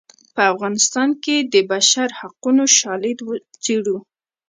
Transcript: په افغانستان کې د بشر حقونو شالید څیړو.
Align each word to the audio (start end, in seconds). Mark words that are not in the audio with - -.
په 0.35 0.41
افغانستان 0.53 1.09
کې 1.23 1.35
د 1.53 1.55
بشر 1.71 2.09
حقونو 2.19 2.63
شالید 2.77 3.19
څیړو. 3.63 3.97